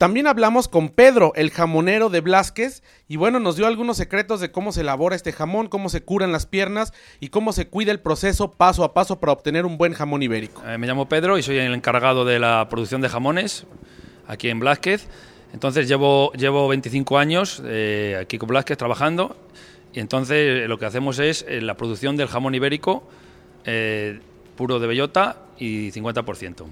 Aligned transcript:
También 0.00 0.26
hablamos 0.26 0.66
con 0.66 0.88
Pedro, 0.88 1.34
el 1.36 1.50
jamonero 1.50 2.08
de 2.08 2.22
Blasquez, 2.22 2.82
y 3.06 3.16
bueno, 3.16 3.38
nos 3.38 3.56
dio 3.56 3.66
algunos 3.66 3.98
secretos 3.98 4.40
de 4.40 4.50
cómo 4.50 4.72
se 4.72 4.80
elabora 4.80 5.14
este 5.14 5.30
jamón, 5.30 5.68
cómo 5.68 5.90
se 5.90 6.00
curan 6.00 6.32
las 6.32 6.46
piernas 6.46 6.94
y 7.20 7.28
cómo 7.28 7.52
se 7.52 7.68
cuida 7.68 7.92
el 7.92 8.00
proceso 8.00 8.50
paso 8.50 8.82
a 8.82 8.94
paso 8.94 9.20
para 9.20 9.32
obtener 9.32 9.66
un 9.66 9.76
buen 9.76 9.92
jamón 9.92 10.22
ibérico. 10.22 10.62
Eh, 10.66 10.78
me 10.78 10.86
llamo 10.86 11.06
Pedro 11.06 11.36
y 11.36 11.42
soy 11.42 11.58
el 11.58 11.74
encargado 11.74 12.24
de 12.24 12.38
la 12.38 12.66
producción 12.70 13.02
de 13.02 13.10
jamones 13.10 13.66
aquí 14.26 14.48
en 14.48 14.58
Blasquez. 14.60 15.06
Entonces 15.52 15.86
llevo, 15.86 16.32
llevo 16.32 16.66
25 16.66 17.18
años 17.18 17.62
eh, 17.66 18.16
aquí 18.22 18.38
con 18.38 18.48
Blasquez 18.48 18.78
trabajando 18.78 19.36
y 19.92 20.00
entonces 20.00 20.66
lo 20.66 20.78
que 20.78 20.86
hacemos 20.86 21.18
es 21.18 21.44
eh, 21.46 21.60
la 21.60 21.76
producción 21.76 22.16
del 22.16 22.28
jamón 22.28 22.54
ibérico 22.54 23.06
puro 24.56 24.78
de 24.78 24.86
bellota 24.86 25.42
y 25.58 25.90
50%. 25.92 26.64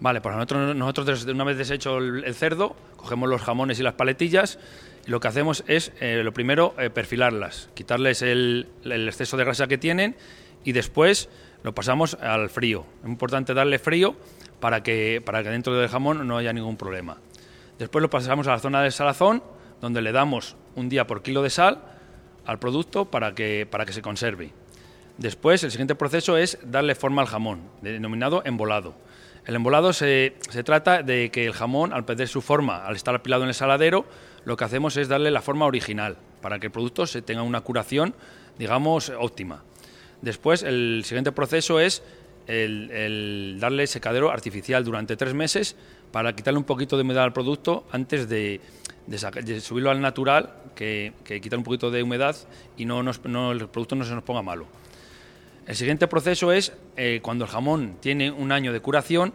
Vale, 0.00 0.20
pues 0.20 0.34
nosotros, 0.34 0.76
nosotros 0.76 1.24
una 1.24 1.44
vez 1.44 1.58
deshecho 1.58 1.98
el, 1.98 2.34
cerdo, 2.34 2.76
cogemos 2.96 3.28
los 3.28 3.42
jamones 3.42 3.80
y 3.80 3.82
las 3.82 3.94
paletillas 3.94 4.58
y 5.06 5.10
lo 5.10 5.18
que 5.18 5.28
hacemos 5.28 5.64
es, 5.66 5.92
eh, 6.00 6.22
lo 6.22 6.32
primero, 6.32 6.74
eh, 6.78 6.88
perfilarlas, 6.90 7.68
quitarles 7.74 8.22
el, 8.22 8.68
exceso 8.84 9.36
de 9.36 9.44
grasa 9.44 9.66
que 9.66 9.76
tienen 9.76 10.14
y 10.64 10.72
después 10.72 11.28
lo 11.64 11.74
pasamos 11.74 12.14
al 12.14 12.48
frío. 12.48 12.86
Es 13.02 13.08
importante 13.08 13.54
darle 13.54 13.80
frío 13.80 14.14
para 14.60 14.82
que, 14.84 15.20
para 15.24 15.42
que 15.42 15.50
dentro 15.50 15.74
del 15.74 15.88
jamón 15.88 16.26
no 16.28 16.38
haya 16.38 16.52
ningún 16.52 16.76
problema. 16.76 17.18
Después 17.78 18.00
lo 18.00 18.10
pasamos 18.10 18.46
a 18.46 18.52
la 18.52 18.58
zona 18.60 18.82
del 18.82 18.92
salazón, 18.92 19.42
donde 19.80 20.02
le 20.02 20.12
damos 20.12 20.56
un 20.76 20.88
día 20.88 21.06
por 21.06 21.22
kilo 21.22 21.42
de 21.42 21.50
sal 21.50 21.82
al 22.46 22.58
producto 22.60 23.04
para 23.04 23.34
que, 23.34 23.66
para 23.68 23.84
que 23.84 23.92
se 23.92 24.02
conserve. 24.02 24.52
Después, 25.16 25.64
el 25.64 25.72
siguiente 25.72 25.96
proceso 25.96 26.36
es 26.36 26.58
darle 26.62 26.94
forma 26.94 27.22
al 27.22 27.28
jamón, 27.28 27.62
denominado 27.82 28.42
embolado. 28.44 28.94
El 29.48 29.54
embolado 29.54 29.94
se, 29.94 30.34
trata 30.62 31.02
de 31.02 31.30
que 31.30 31.46
el 31.46 31.54
jamón, 31.54 31.94
al 31.94 32.04
perder 32.04 32.28
su 32.28 32.42
forma, 32.42 32.84
al 32.84 32.96
estar 32.96 33.14
apilado 33.14 33.44
en 33.44 33.48
el 33.48 33.54
saladero, 33.54 34.04
lo 34.44 34.58
que 34.58 34.64
hacemos 34.64 34.98
es 34.98 35.08
darle 35.08 35.30
la 35.30 35.40
forma 35.40 35.64
original, 35.64 36.18
para 36.42 36.58
que 36.58 36.66
el 36.66 36.70
producto 36.70 37.06
se 37.06 37.22
tenga 37.22 37.40
una 37.40 37.62
curación, 37.62 38.14
digamos, 38.58 39.10
óptima. 39.18 39.64
Después, 40.20 40.62
el 40.62 41.00
siguiente 41.06 41.32
proceso 41.32 41.80
es 41.80 42.02
el, 42.46 43.56
darle 43.58 43.86
secadero 43.86 44.30
artificial 44.30 44.84
durante 44.84 45.16
tres 45.16 45.32
meses 45.32 45.76
para 46.12 46.36
quitarle 46.36 46.58
un 46.58 46.64
poquito 46.64 46.98
de 46.98 47.04
humedad 47.04 47.24
al 47.24 47.32
producto 47.32 47.86
antes 47.90 48.28
de, 48.28 48.60
subirlo 49.62 49.90
al 49.90 50.02
natural, 50.02 50.56
que, 50.74 51.14
que 51.24 51.40
quitar 51.40 51.58
un 51.58 51.64
poquito 51.64 51.90
de 51.90 52.02
humedad 52.02 52.36
y 52.76 52.84
no, 52.84 53.00
el 53.00 53.68
producto 53.68 53.96
no 53.96 54.04
se 54.04 54.14
nos 54.14 54.24
ponga 54.24 54.42
malo. 54.42 54.66
El 55.68 55.76
siguiente 55.76 56.08
proceso 56.08 56.50
es 56.50 56.72
eh, 56.96 57.20
cuando 57.22 57.44
el 57.44 57.50
jamón 57.50 57.98
tiene 58.00 58.30
un 58.30 58.52
año 58.52 58.72
de 58.72 58.80
curación, 58.80 59.34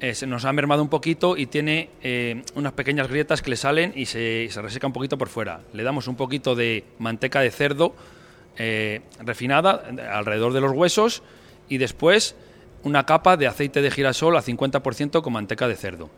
eh, 0.00 0.14
se 0.14 0.26
nos 0.26 0.44
ha 0.44 0.52
mermado 0.52 0.82
un 0.82 0.88
poquito 0.88 1.36
y 1.36 1.46
tiene 1.46 1.90
eh, 2.02 2.42
unas 2.54 2.72
pequeñas 2.72 3.08
grietas 3.08 3.42
que 3.42 3.50
le 3.50 3.56
salen 3.56 3.92
y 3.94 4.06
se, 4.06 4.48
reseca 4.54 4.86
un 4.86 4.92
poquito 4.92 5.18
por 5.18 5.28
fuera. 5.28 5.60
Le 5.72 5.82
damos 5.82 6.08
un 6.08 6.16
poquito 6.16 6.54
de 6.54 6.84
manteca 6.98 7.40
de 7.40 7.50
cerdo 7.50 7.94
refinada 9.20 9.82
alrededor 10.10 10.54
de 10.54 10.62
los 10.62 10.72
huesos 10.72 11.22
y 11.68 11.76
después 11.76 12.36
una 12.84 13.04
capa 13.04 13.36
de 13.36 13.46
aceite 13.46 13.82
de 13.82 13.90
girasol 13.90 14.36
a 14.36 14.42
50% 14.42 15.20
con 15.20 15.32
manteca 15.32 15.68
de 15.68 15.76
cerdo. 15.76 16.08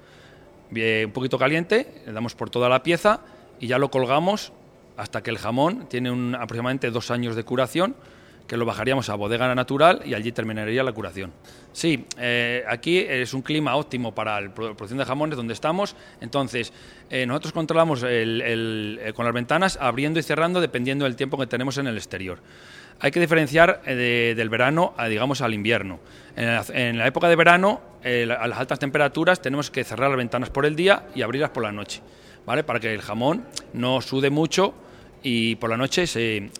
Bien, 0.71 1.07
un 1.07 1.13
poquito 1.13 1.39
caliente, 1.39 2.03
le 2.07 2.13
damos 2.13 2.35
por 2.35 2.51
toda 2.51 2.69
la 2.69 2.83
pieza 2.83 3.21
y 3.59 3.67
ya 3.67 3.79
lo 3.79 3.91
colgamos 3.91 4.53
hasta 4.97 5.23
que 5.23 5.31
el 5.31 5.39
jamón 5.39 5.87
tiene 5.89 6.11
un, 6.11 6.35
aproximadamente 6.35 6.91
dos 6.91 7.11
años 7.11 7.37
de 7.37 7.45
curación 7.45 7.97
que 8.49 8.57
lo 8.57 8.65
bajaríamos 8.65 9.11
a 9.11 9.15
bodega 9.15 9.55
natural 9.55 10.01
y 10.05 10.15
allí 10.15 10.33
terminaría 10.33 10.83
la 10.83 10.93
curación. 10.93 11.33
Sí, 11.73 12.07
eh, 12.19 12.65
aquí 12.67 12.99
es 12.99 13.35
un 13.35 13.43
clima 13.43 13.77
óptimo 13.77 14.15
para 14.15 14.41
la 14.41 14.53
producción 14.53 14.99
de 14.99 15.05
jamones 15.05 15.37
donde 15.37 15.53
estamos, 15.53 15.95
entonces 16.21 16.73
eh, 17.11 17.27
nosotros 17.27 17.53
controlamos 17.53 18.03
eh, 18.09 19.13
con 19.15 19.27
las 19.27 19.35
ventanas 19.35 19.79
abriendo 19.81 20.19
y 20.19 20.23
cerrando 20.23 20.61
dependiendo 20.61 21.05
del 21.05 21.15
tiempo 21.15 21.37
que 21.39 21.47
tenemos 21.47 21.77
en 21.77 21.87
el 21.87 21.97
exterior. 21.97 22.39
Hay 23.01 23.13
que 23.13 23.21
diferenciar 23.21 23.83
del 23.85 24.49
verano, 24.49 24.93
a, 24.97 25.07
digamos, 25.07 25.41
al 25.41 25.55
invierno. 25.55 26.01
En 26.35 26.99
la, 26.99 27.07
época 27.07 27.29
de 27.29 27.37
verano, 27.37 27.81
a 28.03 28.49
las 28.49 28.59
altas 28.59 28.81
temperaturas, 28.81 29.41
tenemos 29.41 29.71
que 29.71 29.85
cerrar 29.85 30.09
las 30.11 30.19
ventanas 30.19 30.51
por 30.51 30.67
el 30.67 30.75
día 30.75 31.05
y 31.15 31.23
abrirlas 31.23 31.51
por 31.51 31.63
la 31.63 31.71
noche, 31.71 32.03
¿vale? 32.45 32.65
Para 32.65 32.81
que 32.81 32.93
el 32.93 33.01
jamón 33.01 33.45
no 33.73 34.01
sude 34.01 34.31
mucho 34.31 34.75
y 35.23 35.57
por 35.57 35.71
la 35.71 35.77
noche 35.77 36.07
se, 36.07 36.51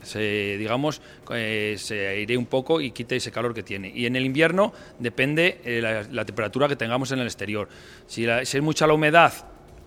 digamos 0.59 1.01
eh, 1.33 1.77
se 1.79 2.09
aire 2.09 2.37
un 2.37 2.47
poco 2.47 2.81
y 2.81 2.91
quite 2.91 3.17
ese 3.17 3.31
calor 3.31 3.55
que 3.55 3.63
tiene 3.63 3.93
y 3.95 4.07
en 4.07 4.17
el 4.17 4.25
invierno 4.25 4.73
depende 4.99 5.61
eh, 5.65 6.07
la, 6.11 6.25
temperatura 6.25 6.69
que 6.69 6.77
tengamos 6.77 7.13
en 7.13 7.21
el 7.21 7.27
exterior 7.27 7.69
si, 8.07 8.27
si, 8.45 8.57
es 8.57 8.63
mucha 8.63 8.87
la 8.87 8.95
humedad 8.95 9.33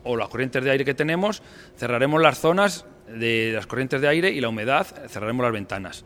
o 0.03 0.15
las 0.15 0.29
corrientes 0.29 0.63
de 0.63 0.71
aire 0.71 0.85
que 0.85 0.93
tenemos 0.93 1.43
cerraremos 1.77 2.21
las 2.21 2.39
zonas 2.39 2.85
de 3.07 3.51
las 3.53 3.67
corrientes 3.67 3.99
de 4.01 4.07
aire 4.07 4.31
y 4.31 4.39
la 4.39 4.49
humedad 4.49 4.87
cerraremos 5.09 5.43
las 5.43 5.53
ventanas 5.53 6.05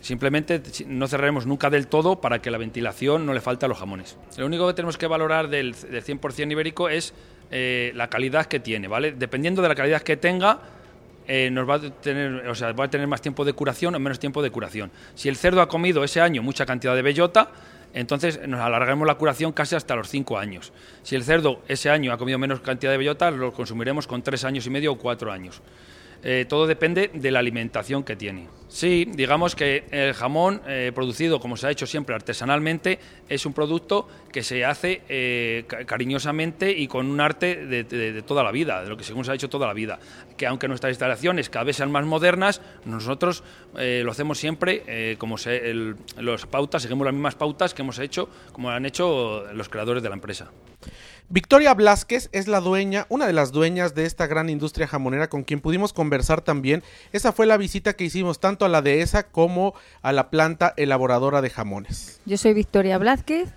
Simplemente 0.00 0.62
no 0.86 1.06
cerraremos 1.08 1.46
nunca 1.46 1.68
del 1.68 1.86
todo 1.86 2.22
para 2.22 2.40
que 2.40 2.50
la 2.50 2.56
ventilación 2.56 3.26
no 3.26 3.34
le 3.34 3.42
falte 3.42 3.66
a 3.66 3.68
los 3.68 3.78
jamones. 3.78 4.16
Lo 4.38 4.46
único 4.46 4.66
que 4.66 4.72
tenemos 4.72 4.96
que 4.96 5.06
valorar 5.06 5.48
del, 5.48 5.74
del 5.74 6.02
100% 6.02 6.50
ibérico 6.50 6.88
es 6.88 7.12
eh, 7.50 7.92
la 7.94 8.08
calidad 8.08 8.46
que 8.46 8.60
tiene, 8.60 8.88
¿vale? 8.88 9.12
Dependiendo 9.12 9.60
de 9.60 9.68
la 9.68 9.74
calidad 9.74 10.00
que 10.02 10.16
tenga, 10.16 10.60
eh, 11.32 11.48
nos 11.48 11.68
va 11.68 11.76
a 11.76 11.80
tener, 11.80 12.48
o 12.48 12.56
sea, 12.56 12.72
va 12.72 12.86
a 12.86 12.90
tener 12.90 13.06
más 13.06 13.22
tiempo 13.22 13.44
de 13.44 13.52
curación 13.52 13.94
o 13.94 14.00
menos 14.00 14.18
tiempo 14.18 14.42
de 14.42 14.50
curación. 14.50 14.90
Si 15.14 15.28
el 15.28 15.36
cerdo 15.36 15.62
ha 15.62 15.68
comido 15.68 16.02
ese 16.02 16.20
año 16.20 16.42
mucha 16.42 16.66
cantidad 16.66 16.92
de 16.96 17.02
bellota, 17.02 17.52
entonces 17.94 18.40
nos 18.48 18.58
alargaremos 18.58 19.06
la 19.06 19.14
curación 19.14 19.52
casi 19.52 19.76
hasta 19.76 19.94
los 19.94 20.08
5 20.08 20.38
años. 20.38 20.72
Si 21.04 21.14
el 21.14 21.22
cerdo 21.22 21.62
ese 21.68 21.88
año 21.88 22.12
ha 22.12 22.18
comido 22.18 22.36
menos 22.40 22.58
cantidad 22.62 22.90
de 22.90 22.98
bellota, 22.98 23.30
lo 23.30 23.52
consumiremos 23.52 24.08
con 24.08 24.22
3 24.22 24.42
años 24.44 24.66
y 24.66 24.70
medio 24.70 24.90
o 24.90 24.98
4 24.98 25.30
años. 25.30 25.62
Eh, 26.22 26.44
todo 26.48 26.66
depende 26.66 27.10
de 27.14 27.30
la 27.30 27.38
alimentación 27.38 28.04
que 28.04 28.16
tiene. 28.16 28.48
Sí, 28.68 29.04
digamos 29.10 29.56
que 29.56 29.84
el 29.90 30.14
jamón 30.14 30.62
eh, 30.66 30.92
producido, 30.94 31.40
como 31.40 31.56
se 31.56 31.66
ha 31.66 31.70
hecho 31.70 31.86
siempre 31.86 32.14
artesanalmente, 32.14 33.00
es 33.28 33.44
un 33.46 33.52
producto 33.52 34.06
que 34.30 34.44
se 34.44 34.64
hace 34.64 35.02
eh, 35.08 35.64
cariñosamente 35.86 36.70
y 36.70 36.86
con 36.86 37.06
un 37.06 37.20
arte 37.20 37.66
de, 37.66 38.22
toda 38.22 38.44
la 38.44 38.52
vida, 38.52 38.82
de 38.82 38.88
lo 38.88 38.96
que 38.96 39.02
según 39.02 39.24
se 39.24 39.32
ha 39.32 39.34
hecho 39.34 39.48
toda 39.48 39.66
la 39.66 39.72
vida. 39.72 39.98
Que 40.36 40.46
aunque 40.46 40.68
nuestras 40.68 40.90
instalaciones 40.90 41.50
cada 41.50 41.64
vez 41.64 41.76
sean 41.76 41.90
más 41.90 42.04
modernas, 42.04 42.60
nosotros 42.84 43.42
lo 43.74 44.10
hacemos 44.10 44.38
siempre 44.38 45.16
como 45.18 45.36
se, 45.36 45.74
los 46.18 46.46
pautas, 46.46 46.82
seguimos 46.82 47.04
las 47.04 47.14
mismas 47.14 47.34
pautas 47.34 47.74
que 47.74 47.82
hemos 47.82 47.98
hecho, 47.98 48.28
como 48.52 48.70
han 48.70 48.86
hecho 48.86 49.44
los 49.52 49.68
creadores 49.68 50.02
de 50.02 50.08
la 50.08 50.14
empresa. 50.14 50.50
Victoria 51.32 51.74
Blasquez 51.74 52.28
es 52.32 52.48
la 52.48 52.60
dueña, 52.60 53.06
una 53.08 53.28
de 53.28 53.32
las 53.32 53.52
dueñas 53.52 53.94
de 53.94 54.04
esta 54.04 54.26
gran 54.26 54.48
industria 54.48 54.88
jamonera 54.88 55.28
con 55.28 55.44
quien 55.44 55.60
pudimos 55.60 55.92
conversar 55.92 56.09
también. 56.42 56.82
Esa 57.12 57.32
fue 57.32 57.46
la 57.46 57.56
visita 57.56 57.94
que 57.94 58.04
hicimos 58.04 58.40
tanto 58.40 58.64
a 58.64 58.68
la 58.68 58.82
dehesa 58.82 59.24
como 59.24 59.74
a 60.02 60.12
la 60.12 60.30
planta 60.30 60.74
elaboradora 60.76 61.40
de 61.40 61.50
jamones. 61.50 62.20
Yo 62.26 62.36
soy 62.36 62.52
Victoria 62.52 62.98
Blasquez, 62.98 63.50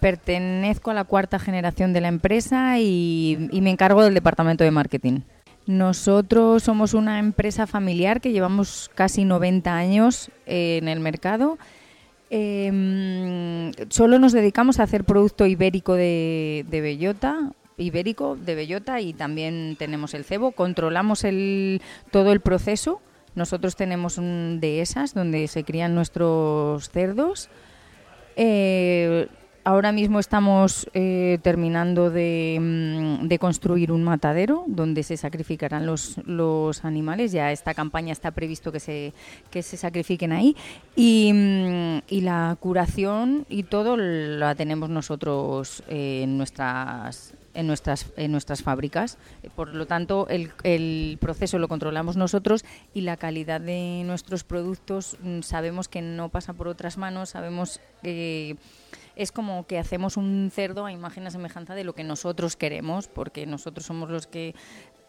pertenezco 0.00 0.90
a 0.90 0.94
la 0.94 1.04
cuarta 1.04 1.38
generación 1.38 1.92
de 1.92 2.00
la 2.00 2.08
empresa 2.08 2.78
y, 2.78 3.48
me 3.52 3.70
encargo 3.70 4.02
del 4.02 4.14
departamento 4.14 4.64
de 4.64 4.70
marketing. 4.70 5.20
Nosotros 5.66 6.62
somos 6.62 6.92
una 6.92 7.18
empresa 7.18 7.66
familiar 7.66 8.20
que 8.20 8.32
llevamos 8.32 8.90
casi 8.94 9.24
90 9.24 9.74
años 9.74 10.30
en 10.44 10.88
el 10.88 11.00
mercado 11.00 11.58
eh, 12.30 13.70
solo 13.90 14.18
nos 14.18 14.32
dedicamos 14.32 14.80
a 14.80 14.84
hacer 14.84 15.04
producto 15.04 15.46
ibérico 15.46 15.94
de, 15.94 16.66
bellota, 16.68 17.52
ibérico 17.76 18.36
de 18.36 18.54
bellota 18.54 19.00
y 19.00 19.12
también 19.12 19.76
tenemos 19.78 20.14
el 20.14 20.24
cebo. 20.24 20.52
Controlamos 20.52 21.24
el, 21.24 21.82
todo 22.10 22.32
el 22.32 22.40
proceso. 22.40 23.00
Nosotros 23.34 23.76
tenemos 23.76 24.18
un 24.18 24.58
dehesas 24.60 25.14
donde 25.14 25.48
se 25.48 25.64
crían 25.64 25.94
nuestros 25.94 26.90
cerdos. 26.90 27.48
Eh, 28.36 29.28
Ahora 29.66 29.92
mismo 29.92 30.20
estamos 30.20 30.86
eh, 30.92 31.38
terminando 31.40 32.10
mm, 32.10 33.26
de, 33.26 33.38
construir 33.40 33.92
un 33.92 34.04
matadero 34.04 34.64
donde 34.66 35.02
se 35.02 35.16
sacrificarán 35.16 35.86
los, 35.86 36.18
los, 36.26 36.84
animales. 36.84 37.32
Ya 37.32 37.50
esta 37.50 37.72
campaña 37.72 38.12
está 38.12 38.30
previsto 38.32 38.70
que 38.70 38.78
se, 38.78 39.14
que 39.50 39.62
se 39.62 39.78
sacrifiquen 39.78 40.32
ahí. 40.32 40.54
Y, 40.94 41.32
mm, 41.32 42.02
y 42.10 42.20
la 42.20 42.58
curación 42.60 43.46
y 43.48 43.62
todo 43.62 43.96
la 43.96 44.54
tenemos 44.54 44.90
nosotros 44.90 45.82
eh, 45.88 46.20
en 46.24 46.36
nuestras 46.36 47.32
en 47.54 47.66
nuestras, 47.66 48.12
en 48.16 48.32
nuestras 48.32 48.62
fábricas. 48.62 49.18
Por 49.54 49.74
lo 49.74 49.86
tanto, 49.86 50.26
el, 50.28 50.52
el, 50.62 51.16
proceso 51.20 51.58
lo 51.58 51.68
controlamos 51.68 52.16
nosotros 52.16 52.64
y 52.92 53.02
la 53.02 53.16
calidad 53.16 53.60
de 53.60 54.02
nuestros 54.04 54.44
productos 54.44 55.16
mm, 55.22 55.40
sabemos 55.40 55.88
que 55.88 56.02
no 56.02 56.28
pasa 56.28 56.52
por 56.52 56.68
otras 56.68 56.98
manos, 56.98 57.30
sabemos 57.30 57.80
que 58.02 58.56
es 59.16 59.32
como 59.32 59.66
que 59.66 59.78
hacemos 59.78 60.16
un 60.16 60.50
cerdo 60.52 60.84
a 60.86 60.92
imagen 60.92 61.26
y 61.26 61.30
semejanza 61.30 61.74
de 61.74 61.84
lo 61.84 61.94
que 61.94 62.04
nosotros 62.04 62.56
queremos, 62.56 63.08
porque 63.08 63.46
nosotros 63.46 63.86
somos 63.86 64.10
los 64.10 64.26
que 64.26 64.54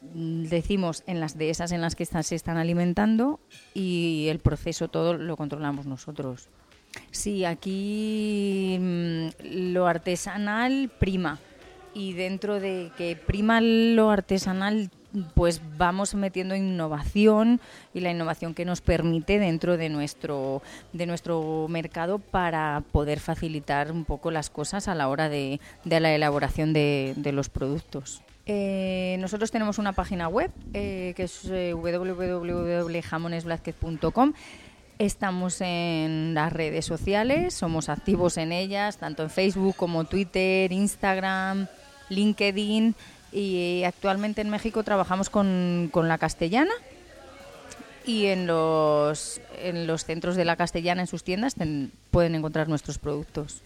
mm, 0.01 0.43
decimos 0.43 1.03
en 1.07 1.19
las 1.19 1.37
de 1.37 1.49
esas 1.49 1.71
en 1.71 1.81
las 1.81 1.95
que 1.95 2.05
se 2.05 2.35
están 2.35 2.57
alimentando 2.57 3.39
y 3.73 4.27
el 4.29 4.39
proceso 4.39 4.87
todo 4.87 5.15
lo 5.15 5.35
controlamos 5.37 5.85
nosotros. 5.85 6.49
Sí, 7.11 7.43
aquí 7.43 8.77
mm, 8.79 9.27
lo 9.73 9.87
artesanal 9.87 10.91
prima 10.97 11.39
y 11.95 12.13
dentro 12.13 12.59
de 12.59 12.91
que 12.97 13.15
prima 13.15 13.61
lo 13.61 14.11
artesanal 14.11 14.91
pues 15.33 15.61
vamos 15.77 16.13
metiendo 16.13 16.55
innovación 16.55 17.61
y 17.93 18.01
la 18.01 18.11
innovación 18.11 18.53
que 18.53 18.65
nos 18.65 18.81
permite 18.81 19.39
dentro 19.39 19.77
de 19.77 19.87
nuestro 19.87 20.61
de 20.93 21.05
nuestro 21.05 21.67
mercado 21.69 22.19
para 22.19 22.83
poder 22.91 23.21
facilitar 23.21 23.91
un 23.91 24.03
poco 24.05 24.29
las 24.29 24.49
cosas 24.49 24.87
a 24.89 24.95
la 24.95 25.07
hora 25.07 25.29
de, 25.29 25.59
la 25.85 26.13
elaboración 26.13 26.73
de, 26.73 27.31
los 27.33 27.49
productos. 27.49 28.21
Eh, 28.45 29.15
nosotros 29.19 29.49
tenemos 29.49 29.79
una 29.79 29.93
página 29.93 30.27
web 30.27 30.51
eh, 30.73 31.13
que 31.15 31.23
es 31.23 31.45
eh, 31.49 31.73
Estamos 34.97 35.59
en 35.59 36.33
las 36.33 36.53
redes 36.53 36.85
sociales, 36.85 37.53
somos 37.53 37.89
activos 37.89 38.37
en 38.37 38.53
ellas, 38.53 38.97
tanto 38.97 39.23
en 39.23 39.29
Facebook 39.29 39.75
como 39.75 40.05
Twitter, 40.05 40.71
Instagram, 40.71 41.67
LinkedIn 42.09 42.95
y 43.31 43.83
actualmente 43.83 44.41
en 44.41 44.49
México 44.49 44.83
trabajamos 44.83 45.29
con, 45.29 45.89
con 45.91 46.07
la 46.07 46.17
castellana 46.17 46.73
y 48.05 48.27
en 48.27 48.47
los, 48.47 49.41
en 49.61 49.87
los 49.87 50.05
centros 50.05 50.35
de 50.35 50.45
la 50.45 50.55
castellana, 50.55 51.01
en 51.01 51.07
sus 51.07 51.23
tiendas, 51.23 51.55
pueden 52.11 52.35
encontrar 52.35 52.69
nuestros 52.69 52.99
productos. 52.99 53.61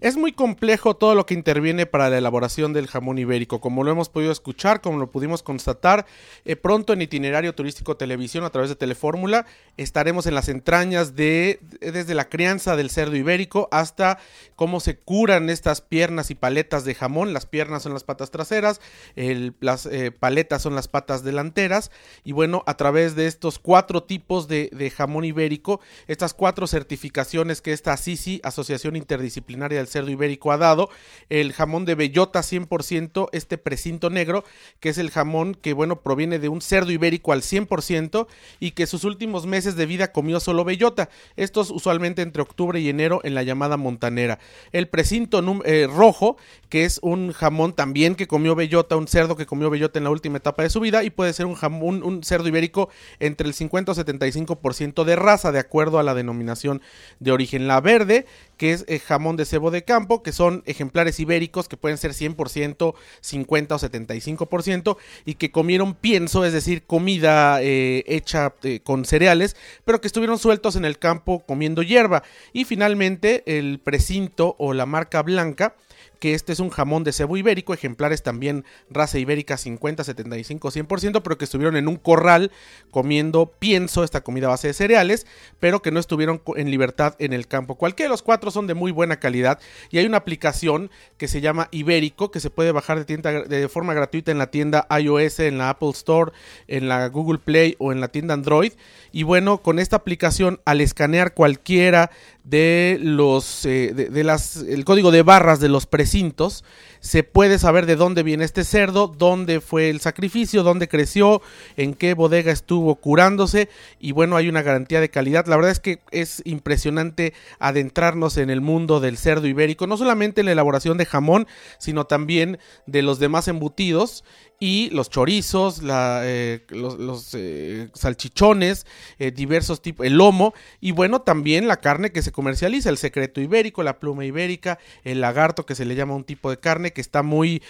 Es 0.00 0.16
muy 0.16 0.30
complejo 0.30 0.94
todo 0.94 1.16
lo 1.16 1.26
que 1.26 1.34
interviene 1.34 1.84
para 1.84 2.08
la 2.08 2.18
elaboración 2.18 2.72
del 2.72 2.86
jamón 2.86 3.18
ibérico, 3.18 3.60
como 3.60 3.82
lo 3.82 3.90
hemos 3.90 4.08
podido 4.08 4.30
escuchar, 4.30 4.80
como 4.80 4.98
lo 4.98 5.10
pudimos 5.10 5.42
constatar. 5.42 6.06
Eh, 6.44 6.54
pronto 6.54 6.92
en 6.92 7.02
itinerario 7.02 7.52
turístico 7.52 7.96
televisión 7.96 8.44
a 8.44 8.50
través 8.50 8.70
de 8.70 8.76
Telefórmula 8.76 9.44
estaremos 9.76 10.26
en 10.26 10.36
las 10.36 10.48
entrañas 10.48 11.16
de 11.16 11.58
desde 11.80 12.14
la 12.14 12.28
crianza 12.28 12.76
del 12.76 12.90
cerdo 12.90 13.16
ibérico 13.16 13.68
hasta 13.72 14.18
cómo 14.54 14.78
se 14.78 14.98
curan 14.98 15.50
estas 15.50 15.80
piernas 15.80 16.30
y 16.30 16.36
paletas 16.36 16.84
de 16.84 16.94
jamón. 16.94 17.32
Las 17.32 17.46
piernas 17.46 17.82
son 17.82 17.92
las 17.92 18.04
patas 18.04 18.30
traseras, 18.30 18.80
las 19.16 19.86
eh, 19.86 20.12
paletas 20.12 20.62
son 20.62 20.76
las 20.76 20.86
patas 20.86 21.24
delanteras 21.24 21.90
y 22.22 22.30
bueno, 22.30 22.62
a 22.66 22.76
través 22.76 23.16
de 23.16 23.26
estos 23.26 23.58
cuatro 23.58 24.04
tipos 24.04 24.46
de, 24.46 24.70
de 24.72 24.90
jamón 24.90 25.24
ibérico, 25.24 25.80
estas 26.06 26.34
cuatro 26.34 26.68
certificaciones 26.68 27.62
que 27.62 27.72
esta 27.72 27.94
ASISI, 27.94 28.40
Asociación 28.44 28.94
Interdisciplinaria 28.94 29.78
del 29.78 29.87
cerdo 29.88 30.10
ibérico 30.10 30.52
ha 30.52 30.58
dado, 30.58 30.90
el 31.28 31.52
jamón 31.52 31.84
de 31.84 31.94
bellota 31.94 32.40
100%, 32.40 33.28
este 33.32 33.58
precinto 33.58 34.10
negro, 34.10 34.44
que 34.80 34.90
es 34.90 34.98
el 34.98 35.10
jamón 35.10 35.54
que, 35.54 35.72
bueno, 35.72 36.00
proviene 36.00 36.38
de 36.38 36.48
un 36.48 36.60
cerdo 36.60 36.92
ibérico 36.92 37.32
al 37.32 37.42
100% 37.42 38.26
y 38.60 38.72
que 38.72 38.86
sus 38.86 39.04
últimos 39.04 39.46
meses 39.46 39.76
de 39.76 39.86
vida 39.86 40.12
comió 40.12 40.40
solo 40.40 40.64
bellota, 40.64 41.08
estos 41.36 41.70
usualmente 41.70 42.22
entre 42.22 42.42
octubre 42.42 42.80
y 42.80 42.88
enero 42.88 43.20
en 43.24 43.34
la 43.34 43.42
llamada 43.42 43.76
montanera. 43.76 44.38
El 44.72 44.88
precinto 44.88 45.42
eh, 45.64 45.86
rojo, 45.86 46.36
que 46.68 46.84
es 46.84 46.98
un 47.02 47.32
jamón 47.32 47.72
también 47.72 48.14
que 48.14 48.26
comió 48.26 48.54
bellota, 48.54 48.96
un 48.96 49.08
cerdo 49.08 49.36
que 49.36 49.46
comió 49.46 49.70
bellota 49.70 49.98
en 49.98 50.04
la 50.04 50.10
última 50.10 50.38
etapa 50.38 50.62
de 50.62 50.70
su 50.70 50.80
vida 50.80 51.04
y 51.04 51.10
puede 51.10 51.32
ser 51.32 51.46
un 51.46 51.54
jamón, 51.54 52.02
un 52.02 52.22
cerdo 52.22 52.48
ibérico 52.48 52.88
entre 53.20 53.46
el 53.46 53.54
50 53.54 53.92
o 53.92 53.94
75% 53.94 55.04
de 55.04 55.16
raza, 55.16 55.52
de 55.52 55.58
acuerdo 55.58 55.98
a 55.98 56.02
la 56.02 56.14
denominación 56.14 56.82
de 57.20 57.32
origen. 57.32 57.68
La 57.68 57.80
verde, 57.80 58.26
que 58.56 58.72
es 58.72 58.84
eh, 58.88 58.98
jamón 58.98 59.36
de 59.36 59.44
cebo 59.44 59.70
de 59.70 59.84
campo, 59.84 60.22
que 60.22 60.32
son 60.32 60.62
ejemplares 60.66 61.20
ibéricos 61.20 61.68
que 61.68 61.76
pueden 61.76 61.96
ser 61.96 62.12
100%, 62.12 62.94
50 63.20 63.74
o 63.74 63.78
75%, 63.78 64.96
y 65.24 65.34
que 65.34 65.50
comieron 65.50 65.94
pienso, 65.94 66.44
es 66.44 66.52
decir, 66.52 66.82
comida 66.84 67.62
eh, 67.62 68.04
hecha 68.06 68.54
eh, 68.62 68.80
con 68.80 69.04
cereales, 69.04 69.56
pero 69.84 70.00
que 70.00 70.06
estuvieron 70.06 70.38
sueltos 70.38 70.76
en 70.76 70.84
el 70.84 70.98
campo 70.98 71.44
comiendo 71.46 71.82
hierba. 71.82 72.22
Y 72.52 72.64
finalmente 72.64 73.42
el 73.46 73.78
precinto 73.78 74.56
o 74.58 74.74
la 74.74 74.86
marca 74.86 75.22
blanca, 75.22 75.74
que 76.18 76.34
este 76.34 76.52
es 76.52 76.60
un 76.60 76.70
jamón 76.70 77.04
de 77.04 77.12
cebo 77.12 77.36
ibérico, 77.36 77.74
ejemplares 77.74 78.22
también 78.22 78.64
raza 78.90 79.18
ibérica 79.18 79.56
50, 79.56 80.04
75, 80.04 80.70
100%, 80.70 81.22
pero 81.22 81.38
que 81.38 81.44
estuvieron 81.44 81.76
en 81.76 81.88
un 81.88 81.96
corral 81.96 82.50
comiendo 82.90 83.52
pienso, 83.58 84.04
esta 84.04 84.22
comida 84.22 84.48
base 84.48 84.68
de 84.68 84.74
cereales, 84.74 85.26
pero 85.60 85.82
que 85.82 85.90
no 85.90 86.00
estuvieron 86.00 86.42
en 86.56 86.70
libertad 86.70 87.14
en 87.18 87.32
el 87.32 87.46
campo. 87.46 87.76
Cualquiera 87.76 88.08
de 88.08 88.12
los 88.14 88.22
cuatro 88.22 88.50
son 88.50 88.66
de 88.66 88.74
muy 88.74 88.92
buena 88.92 89.20
calidad 89.20 89.60
y 89.90 89.98
hay 89.98 90.06
una 90.06 90.18
aplicación 90.18 90.90
que 91.16 91.28
se 91.28 91.40
llama 91.40 91.68
Ibérico, 91.70 92.30
que 92.30 92.40
se 92.40 92.50
puede 92.50 92.72
bajar 92.72 92.98
de, 92.98 93.04
tienda, 93.04 93.42
de 93.42 93.68
forma 93.68 93.94
gratuita 93.94 94.30
en 94.30 94.38
la 94.38 94.50
tienda 94.50 94.86
iOS, 94.90 95.40
en 95.40 95.58
la 95.58 95.70
Apple 95.70 95.90
Store, 95.90 96.32
en 96.66 96.88
la 96.88 97.08
Google 97.08 97.38
Play 97.38 97.76
o 97.78 97.92
en 97.92 98.00
la 98.00 98.08
tienda 98.08 98.34
Android. 98.34 98.72
Y 99.12 99.22
bueno, 99.22 99.58
con 99.58 99.78
esta 99.78 99.96
aplicación, 99.96 100.60
al 100.64 100.80
escanear 100.80 101.34
cualquiera 101.34 102.10
de 102.48 102.98
los 103.00 103.66
eh, 103.66 103.92
de, 103.94 104.24
las 104.24 104.56
el 104.56 104.84
código 104.84 105.10
de 105.10 105.22
barras 105.22 105.60
de 105.60 105.68
los 105.68 105.86
precintos 105.86 106.64
se 107.00 107.22
puede 107.22 107.58
saber 107.58 107.86
de 107.86 107.96
dónde 107.96 108.22
viene 108.22 108.44
este 108.44 108.64
cerdo, 108.64 109.08
dónde 109.08 109.60
fue 109.60 109.90
el 109.90 110.00
sacrificio, 110.00 110.62
dónde 110.62 110.88
creció, 110.88 111.42
en 111.76 111.94
qué 111.94 112.14
bodega 112.14 112.52
estuvo 112.52 112.96
curándose 112.96 113.68
y 113.98 114.12
bueno, 114.12 114.36
hay 114.36 114.48
una 114.48 114.62
garantía 114.62 115.00
de 115.00 115.10
calidad. 115.10 115.46
La 115.46 115.56
verdad 115.56 115.72
es 115.72 115.80
que 115.80 116.00
es 116.10 116.42
impresionante 116.44 117.34
adentrarnos 117.58 118.36
en 118.36 118.50
el 118.50 118.60
mundo 118.60 119.00
del 119.00 119.18
cerdo 119.18 119.46
ibérico, 119.46 119.86
no 119.86 119.96
solamente 119.96 120.40
en 120.40 120.46
la 120.46 120.52
elaboración 120.52 120.98
de 120.98 121.06
jamón, 121.06 121.46
sino 121.78 122.06
también 122.06 122.58
de 122.86 123.02
los 123.02 123.18
demás 123.18 123.48
embutidos 123.48 124.24
y 124.60 124.90
los 124.90 125.08
chorizos, 125.08 125.82
la, 125.82 126.22
eh, 126.24 126.64
los, 126.70 127.34
eh, 127.34 127.88
salchichones, 127.94 128.86
eh, 129.18 129.30
diversos 129.30 129.82
tipos, 129.82 130.04
el 130.04 130.14
lomo 130.14 130.52
y 130.80 130.90
bueno, 130.90 131.20
también 131.20 131.68
la 131.68 131.80
carne 131.80 132.10
que 132.10 132.22
se 132.22 132.32
comercializa, 132.32 132.90
el 132.90 132.98
secreto 132.98 133.40
ibérico, 133.40 133.82
la 133.82 134.00
pluma 134.00 134.24
ibérica, 134.24 134.78
el 135.04 135.20
lagarto 135.20 135.64
que 135.64 135.76
se 135.76 135.84
le 135.84 135.94
llama 135.94 136.16
un 136.16 136.24
tipo 136.24 136.50
de 136.50 136.58
carne 136.58 136.87
que 136.92 137.00
está 137.00 137.22
muy, 137.22 137.62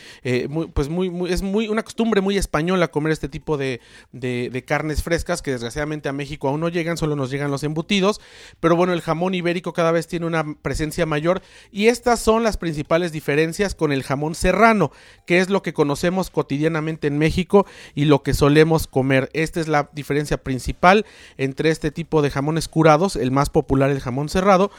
muy 0.49 0.67
pues 0.69 0.89
muy, 0.89 1.11
es 1.31 1.43
muy 1.43 1.69
una 1.69 1.83
costumbre 1.83 2.21
muy 2.21 2.37
española 2.37 2.89
comer 2.89 3.13
este 3.13 3.29
tipo 3.29 3.57
de, 3.57 3.81
de, 4.13 4.65
carnes 4.67 5.03
frescas 5.03 5.43
que 5.43 5.53
desgraciadamente 5.53 6.09
a 6.09 6.13
México 6.13 6.49
aún 6.49 6.61
no 6.61 6.69
llegan, 6.69 6.97
solo 6.97 7.17
nos 7.17 7.31
llegan 7.31 7.51
los 7.51 7.63
embutidos, 7.63 8.21
pero 8.61 8.77
bueno, 8.77 8.93
el 8.93 9.01
jamón 9.01 9.35
ibérico 9.35 9.73
cada 9.73 9.93
vez 9.93 10.07
tiene 10.07 10.27
una 10.27 10.55
presencia 10.55 11.07
mayor 11.07 11.43
y 11.71 11.87
estas 11.87 12.21
son 12.21 12.43
las 12.43 12.57
principales 12.57 13.13
diferencias 13.13 13.75
con 13.75 13.93
el 13.93 14.03
jamón 14.03 14.35
serrano, 14.35 14.91
que 15.27 15.39
es 15.39 15.49
lo 15.51 15.63
que 15.63 15.73
conocemos 15.73 16.31
cotidianamente 16.31 17.07
en 17.07 17.19
México 17.19 17.67
y 17.95 18.05
lo 18.05 18.23
que 18.23 18.35
solemos 18.35 18.87
comer. 18.87 19.31
Esta 19.33 19.61
es 19.61 19.69
la 19.69 19.91
diferencia 19.93 20.39
principal 20.39 21.07
entre 21.37 21.71
este 21.71 21.91
tipo 21.91 22.23
de 22.23 22.31
jamones 22.31 22.69
curados, 22.69 23.17
el 23.17 23.31
más 23.31 23.51
popular 23.51 23.91
el 23.91 24.01
jamón 24.01 24.29
serrano 24.29 24.71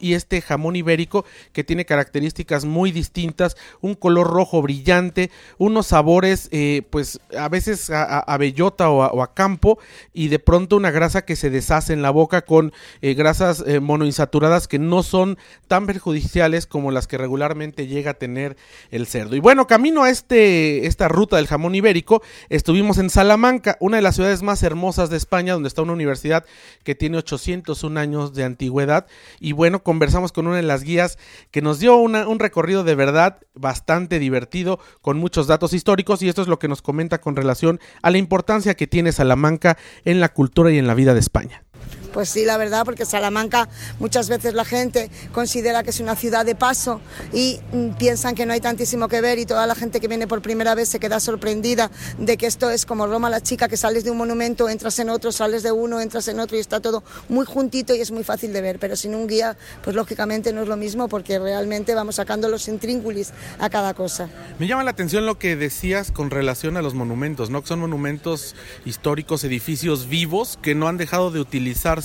y 0.00 0.14
este 0.14 0.40
jamón 0.40 0.76
ibérico 0.76 1.24
que 1.52 1.64
tiene 1.64 1.84
características 1.84 2.64
muy 2.64 2.92
distintas, 2.92 3.56
un 3.80 3.94
color 3.94 4.28
rojo 4.28 4.62
brillante, 4.62 5.30
unos 5.58 5.88
sabores 5.88 6.48
eh, 6.52 6.82
pues 6.90 7.20
a 7.36 7.48
veces 7.48 7.90
a, 7.90 8.36
bellota 8.38 8.90
o 8.90 9.22
a, 9.22 9.34
campo 9.34 9.78
y 10.12 10.28
de 10.28 10.38
pronto 10.38 10.76
una 10.76 10.90
grasa 10.90 11.24
que 11.24 11.36
se 11.36 11.50
deshace 11.50 11.92
en 11.92 12.02
la 12.02 12.10
boca 12.10 12.42
con 12.42 12.72
eh, 13.00 13.14
grasas 13.14 13.62
eh, 13.66 13.80
monoinsaturadas 13.80 14.66
que 14.68 14.78
no 14.78 15.02
son 15.02 15.38
tan 15.68 15.86
perjudiciales 15.86 16.66
como 16.66 16.90
las 16.90 17.06
que 17.06 17.18
regularmente 17.18 17.86
llega 17.86 18.12
a 18.12 18.14
tener 18.14 18.56
el 18.90 19.06
cerdo. 19.06 19.36
Y 19.36 19.40
bueno, 19.40 19.66
camino 19.66 20.02
a 20.02 20.10
este 20.10 20.86
esta 20.86 21.08
ruta 21.08 21.36
del 21.36 21.46
jamón 21.46 21.74
ibérico, 21.74 22.22
estuvimos 22.48 22.98
en 22.98 23.10
Salamanca, 23.10 23.76
una 23.80 23.96
de 23.96 24.02
las 24.02 24.16
ciudades 24.16 24.42
más 24.42 24.62
hermosas 24.62 25.10
de 25.10 25.16
España, 25.16 25.52
donde 25.52 25.68
está 25.68 25.82
una 25.82 25.92
universidad 25.92 26.44
que 26.84 26.94
tiene 26.94 27.18
801 27.18 28.00
años 28.00 28.34
de 28.34 28.44
antigüedad. 28.44 29.06
Y 29.38 29.52
bueno, 29.52 29.82
conversamos 29.82 30.32
con 30.32 30.46
una 30.46 30.56
de 30.56 30.62
las 30.62 30.82
guías 30.82 31.18
que 31.50 31.62
nos 31.62 31.78
dio 31.78 31.96
un 31.96 32.38
recorrido 32.38 32.84
de 32.84 32.94
verdad 32.94 33.38
bastante 33.60 34.18
divertido, 34.18 34.80
con 35.00 35.18
muchos 35.18 35.46
datos 35.46 35.72
históricos, 35.72 36.22
y 36.22 36.28
esto 36.28 36.42
es 36.42 36.48
lo 36.48 36.58
que 36.58 36.68
nos 36.68 36.82
comenta 36.82 37.20
con 37.20 37.36
relación 37.36 37.80
a 38.02 38.10
la 38.10 38.18
importancia 38.18 38.74
que 38.74 38.86
tiene 38.86 39.12
Salamanca 39.12 39.76
en 40.04 40.20
la 40.20 40.30
cultura 40.30 40.70
y 40.70 40.78
en 40.78 40.86
la 40.86 40.94
vida 40.94 41.14
de 41.14 41.20
España. 41.20 41.64
Pues 42.12 42.28
sí, 42.28 42.44
la 42.44 42.56
verdad, 42.56 42.84
porque 42.84 43.04
Salamanca 43.04 43.68
muchas 43.98 44.28
veces 44.28 44.54
la 44.54 44.64
gente 44.64 45.10
considera 45.32 45.82
que 45.82 45.90
es 45.90 46.00
una 46.00 46.16
ciudad 46.16 46.44
de 46.44 46.54
paso 46.54 47.00
y 47.32 47.60
mm, 47.72 47.90
piensan 47.98 48.34
que 48.34 48.46
no 48.46 48.52
hay 48.52 48.60
tantísimo 48.60 49.08
que 49.08 49.20
ver 49.20 49.38
y 49.38 49.46
toda 49.46 49.66
la 49.66 49.74
gente 49.74 50.00
que 50.00 50.08
viene 50.08 50.26
por 50.26 50.42
primera 50.42 50.74
vez 50.74 50.88
se 50.88 50.98
queda 50.98 51.20
sorprendida 51.20 51.90
de 52.18 52.36
que 52.36 52.46
esto 52.46 52.70
es 52.70 52.86
como 52.86 53.06
Roma 53.06 53.30
la 53.30 53.40
chica, 53.40 53.68
que 53.68 53.76
sales 53.76 54.04
de 54.04 54.10
un 54.10 54.16
monumento, 54.16 54.68
entras 54.68 54.98
en 54.98 55.10
otro, 55.10 55.32
sales 55.32 55.62
de 55.62 55.72
uno, 55.72 56.00
entras 56.00 56.26
en 56.28 56.40
otro 56.40 56.56
y 56.56 56.60
está 56.60 56.80
todo 56.80 57.02
muy 57.28 57.46
juntito 57.46 57.94
y 57.94 58.00
es 58.00 58.10
muy 58.10 58.24
fácil 58.24 58.52
de 58.52 58.60
ver, 58.60 58.78
pero 58.78 58.96
sin 58.96 59.14
un 59.14 59.26
guía, 59.26 59.56
pues 59.82 59.94
lógicamente 59.94 60.52
no 60.52 60.62
es 60.62 60.68
lo 60.68 60.76
mismo 60.76 61.08
porque 61.08 61.38
realmente 61.38 61.94
vamos 61.94 62.16
sacando 62.16 62.48
los 62.48 62.68
intríngulis 62.68 63.32
a 63.58 63.70
cada 63.70 63.94
cosa. 63.94 64.28
Me 64.58 64.66
llama 64.66 64.84
la 64.84 64.90
atención 64.90 65.26
lo 65.26 65.38
que 65.38 65.56
decías 65.56 66.10
con 66.10 66.30
relación 66.30 66.76
a 66.76 66.82
los 66.82 66.94
monumentos, 66.94 67.50
¿no? 67.50 67.62
Que 67.62 67.68
son 67.68 67.80
monumentos 67.80 68.54
históricos, 68.84 69.44
edificios 69.44 70.08
vivos 70.08 70.58
que 70.60 70.74
no 70.74 70.88
han 70.88 70.96
dejado 70.96 71.30
de 71.30 71.40
utilizar 71.40 71.99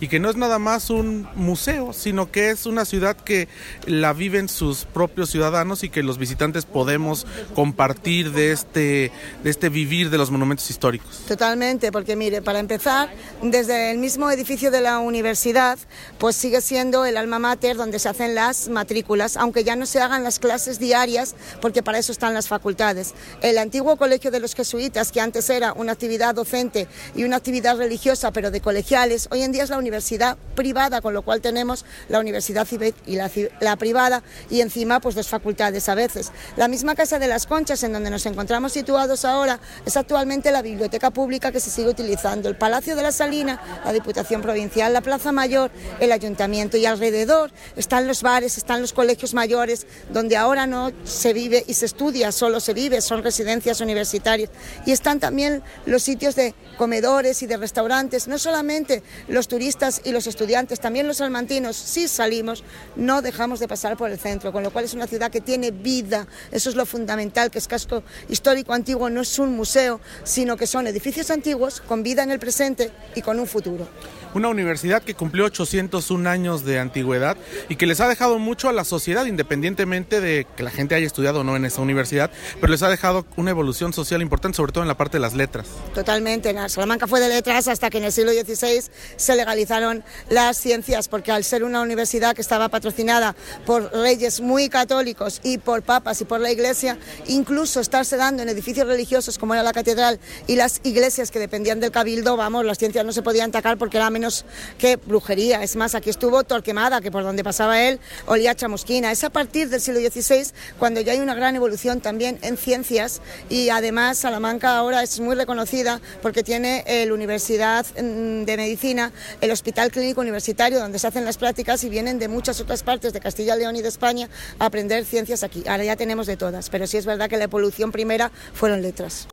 y 0.00 0.08
que 0.08 0.20
no 0.20 0.30
es 0.30 0.36
nada 0.36 0.58
más 0.58 0.90
un 0.90 1.28
museo, 1.34 1.92
sino 1.92 2.30
que 2.30 2.50
es 2.50 2.66
una 2.66 2.84
ciudad 2.84 3.16
que 3.16 3.48
la 3.86 4.12
viven 4.12 4.48
sus 4.48 4.84
propios 4.84 5.30
ciudadanos 5.30 5.84
y 5.84 5.88
que 5.88 6.02
los 6.02 6.18
visitantes 6.18 6.64
podemos 6.64 7.26
compartir 7.54 8.32
de 8.32 8.52
este, 8.52 9.12
de 9.42 9.50
este 9.50 9.68
vivir 9.68 10.10
de 10.10 10.18
los 10.18 10.30
monumentos 10.30 10.70
históricos. 10.70 11.22
Totalmente, 11.26 11.92
porque 11.92 12.16
mire, 12.16 12.42
para 12.42 12.58
empezar, 12.58 13.10
desde 13.42 13.90
el 13.90 13.98
mismo 13.98 14.30
edificio 14.30 14.70
de 14.70 14.80
la 14.80 14.98
universidad, 14.98 15.78
pues 16.18 16.36
sigue 16.36 16.60
siendo 16.60 17.04
el 17.04 17.16
alma 17.16 17.38
mater 17.38 17.76
donde 17.76 17.98
se 17.98 18.08
hacen 18.08 18.34
las 18.34 18.68
matrículas, 18.68 19.36
aunque 19.36 19.64
ya 19.64 19.76
no 19.76 19.86
se 19.86 20.00
hagan 20.00 20.24
las 20.24 20.38
clases 20.38 20.78
diarias, 20.78 21.34
porque 21.60 21.82
para 21.82 21.98
eso 21.98 22.12
están 22.12 22.34
las 22.34 22.48
facultades. 22.48 23.14
El 23.42 23.58
antiguo 23.58 23.96
colegio 23.96 24.30
de 24.30 24.40
los 24.40 24.54
jesuitas, 24.54 25.12
que 25.12 25.20
antes 25.20 25.48
era 25.50 25.72
una 25.72 25.92
actividad 25.92 26.34
docente 26.34 26.88
y 27.14 27.24
una 27.24 27.36
actividad 27.36 27.76
religiosa, 27.76 28.32
pero 28.32 28.50
de 28.50 28.60
colegiales, 28.60 29.27
hoy 29.30 29.42
en 29.42 29.52
día 29.52 29.64
es 29.64 29.70
la 29.70 29.78
universidad 29.78 30.36
privada, 30.54 31.00
con 31.00 31.14
lo 31.14 31.22
cual 31.22 31.40
tenemos 31.40 31.84
la 32.08 32.20
universidad 32.20 32.66
y 33.06 33.16
la, 33.16 33.30
la 33.60 33.76
privada 33.76 34.22
y 34.50 34.60
encima 34.60 35.00
pues 35.00 35.14
dos 35.14 35.28
facultades 35.28 35.88
a 35.88 35.94
veces. 35.94 36.32
La 36.56 36.68
misma 36.68 36.94
Casa 36.94 37.18
de 37.18 37.28
las 37.28 37.46
Conchas, 37.46 37.82
en 37.82 37.92
donde 37.92 38.10
nos 38.10 38.26
encontramos 38.26 38.72
situados 38.72 39.24
ahora, 39.24 39.60
es 39.86 39.96
actualmente 39.96 40.50
la 40.50 40.62
biblioteca 40.62 41.10
pública 41.10 41.52
que 41.52 41.60
se 41.60 41.70
sigue 41.70 41.88
utilizando, 41.88 42.48
el 42.48 42.56
Palacio 42.56 42.96
de 42.96 43.02
la 43.02 43.12
Salina, 43.12 43.60
la 43.84 43.92
Diputación 43.92 44.42
Provincial, 44.42 44.92
la 44.92 45.00
Plaza 45.00 45.32
Mayor, 45.32 45.70
el 46.00 46.12
Ayuntamiento 46.12 46.76
y 46.76 46.86
alrededor 46.86 47.50
están 47.76 48.06
los 48.06 48.22
bares, 48.22 48.58
están 48.58 48.80
los 48.80 48.92
colegios 48.92 49.34
mayores, 49.34 49.86
donde 50.10 50.36
ahora 50.36 50.66
no 50.66 50.92
se 51.04 51.32
vive 51.32 51.64
y 51.66 51.74
se 51.74 51.86
estudia, 51.86 52.32
solo 52.32 52.60
se 52.60 52.74
vive, 52.74 53.00
son 53.00 53.22
residencias 53.22 53.80
universitarias 53.80 54.50
y 54.86 54.92
están 54.92 55.20
también 55.20 55.62
los 55.86 56.02
sitios 56.02 56.34
de 56.34 56.54
comedores 56.76 57.42
y 57.42 57.46
de 57.46 57.56
restaurantes, 57.56 58.28
no 58.28 58.38
solamente 58.38 59.02
los 59.26 59.48
turistas 59.48 60.00
y 60.04 60.12
los 60.12 60.26
estudiantes, 60.26 60.80
también 60.80 61.06
los 61.06 61.18
salmantinos, 61.18 61.76
si 61.76 62.08
salimos, 62.08 62.64
no 62.96 63.22
dejamos 63.22 63.60
de 63.60 63.68
pasar 63.68 63.96
por 63.96 64.10
el 64.10 64.18
centro, 64.18 64.52
con 64.52 64.62
lo 64.62 64.70
cual 64.70 64.84
es 64.84 64.94
una 64.94 65.06
ciudad 65.06 65.30
que 65.30 65.40
tiene 65.40 65.70
vida, 65.70 66.26
eso 66.52 66.70
es 66.70 66.76
lo 66.76 66.86
fundamental, 66.86 67.50
que 67.50 67.58
es 67.58 67.68
casco 67.68 68.02
histórico 68.28 68.72
antiguo, 68.72 69.10
no 69.10 69.22
es 69.22 69.38
un 69.38 69.56
museo, 69.56 70.00
sino 70.24 70.56
que 70.56 70.66
son 70.66 70.86
edificios 70.86 71.30
antiguos 71.30 71.80
con 71.80 72.02
vida 72.02 72.22
en 72.22 72.30
el 72.30 72.38
presente 72.38 72.90
y 73.14 73.22
con 73.22 73.40
un 73.40 73.46
futuro 73.46 73.88
una 74.34 74.48
universidad 74.48 75.02
que 75.02 75.14
cumplió 75.14 75.44
801 75.46 76.28
años 76.28 76.64
de 76.64 76.78
antigüedad 76.78 77.36
y 77.68 77.76
que 77.76 77.86
les 77.86 78.00
ha 78.00 78.08
dejado 78.08 78.38
mucho 78.38 78.68
a 78.68 78.72
la 78.72 78.84
sociedad, 78.84 79.26
independientemente 79.26 80.20
de 80.20 80.46
que 80.56 80.62
la 80.62 80.70
gente 80.70 80.94
haya 80.94 81.06
estudiado 81.06 81.40
o 81.40 81.44
no 81.44 81.56
en 81.56 81.64
esa 81.64 81.80
universidad, 81.80 82.30
pero 82.60 82.70
les 82.70 82.82
ha 82.82 82.88
dejado 82.88 83.26
una 83.36 83.50
evolución 83.50 83.92
social 83.92 84.22
importante, 84.22 84.56
sobre 84.56 84.72
todo 84.72 84.82
en 84.82 84.88
la 84.88 84.96
parte 84.96 85.16
de 85.16 85.20
las 85.20 85.34
letras. 85.34 85.66
Totalmente, 85.94 86.54
Salamanca 86.68 87.06
fue 87.06 87.20
de 87.20 87.28
letras 87.28 87.68
hasta 87.68 87.90
que 87.90 87.98
en 87.98 88.04
el 88.04 88.12
siglo 88.12 88.32
XVI 88.32 88.82
se 89.16 89.36
legalizaron 89.36 90.04
las 90.28 90.56
ciencias, 90.56 91.08
porque 91.08 91.32
al 91.32 91.44
ser 91.44 91.64
una 91.64 91.80
universidad 91.80 92.34
que 92.34 92.42
estaba 92.42 92.68
patrocinada 92.68 93.34
por 93.66 93.92
reyes 93.92 94.40
muy 94.40 94.68
católicos 94.68 95.40
y 95.42 95.58
por 95.58 95.82
papas 95.82 96.20
y 96.20 96.24
por 96.24 96.40
la 96.40 96.50
iglesia, 96.50 96.98
incluso 97.26 97.80
estarse 97.80 98.16
dando 98.16 98.42
en 98.42 98.48
edificios 98.48 98.86
religiosos 98.86 99.38
como 99.38 99.54
era 99.54 99.62
la 99.62 99.72
catedral 99.72 100.18
y 100.46 100.56
las 100.56 100.80
iglesias 100.84 101.30
que 101.30 101.38
dependían 101.38 101.80
del 101.80 101.90
cabildo, 101.90 102.36
vamos, 102.36 102.64
las 102.64 102.78
ciencias 102.78 103.04
no 103.04 103.12
se 103.12 103.22
podían 103.22 103.50
atacar 103.50 103.78
porque 103.78 103.96
era 103.96 104.10
menos 104.10 104.44
que 104.78 104.96
brujería. 104.96 105.62
Es 105.62 105.76
más, 105.76 105.94
aquí 105.94 106.10
estuvo 106.10 106.44
Torquemada, 106.44 107.00
que 107.00 107.10
por 107.10 107.22
donde 107.22 107.44
pasaba 107.44 107.82
él 107.82 108.00
olía 108.26 108.54
chamusquina. 108.54 109.10
Es 109.12 109.24
a 109.24 109.30
partir 109.30 109.68
del 109.68 109.80
siglo 109.80 110.00
XVI 110.00 110.52
cuando 110.78 111.00
ya 111.00 111.12
hay 111.12 111.20
una 111.20 111.34
gran 111.34 111.56
evolución 111.56 112.00
también 112.00 112.38
en 112.42 112.56
ciencias 112.56 113.20
y 113.48 113.68
además 113.70 114.18
Salamanca 114.18 114.76
ahora 114.76 115.02
es 115.02 115.20
muy 115.20 115.34
reconocida 115.34 116.00
porque 116.22 116.42
tiene 116.42 116.84
la 117.06 117.14
Universidad 117.14 117.86
mm, 118.00 118.44
de 118.44 118.56
Medicina, 118.56 118.97
el 119.40 119.50
Hospital 119.50 119.90
Clínico 119.90 120.20
Universitario 120.20 120.78
donde 120.78 120.98
se 120.98 121.06
hacen 121.06 121.24
las 121.24 121.38
prácticas 121.38 121.84
y 121.84 121.88
vienen 121.88 122.18
de 122.18 122.28
muchas 122.28 122.60
otras 122.60 122.82
partes 122.82 123.12
de 123.12 123.20
Castilla 123.20 123.56
y 123.56 123.60
León 123.60 123.76
y 123.76 123.82
de 123.82 123.88
España 123.88 124.28
a 124.58 124.66
aprender 124.66 125.04
ciencias 125.04 125.42
aquí. 125.42 125.62
Ahora 125.68 125.84
ya 125.84 125.96
tenemos 125.96 126.26
de 126.26 126.36
todas, 126.36 126.70
pero 126.70 126.86
sí 126.86 126.96
es 126.96 127.06
verdad 127.06 127.28
que 127.28 127.36
la 127.36 127.44
evolución 127.44 127.92
primera 127.92 128.30
fueron 128.52 128.82
letras. 128.82 129.28